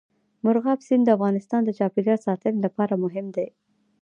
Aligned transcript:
مورغاب 0.43 0.79
سیند 0.87 1.03
د 1.05 1.09
افغانستان 1.17 1.61
د 1.65 1.69
چاپیریال 1.79 2.19
ساتنې 2.27 2.59
لپاره 2.65 2.93
مهم 3.03 3.25
دي. 3.35 3.47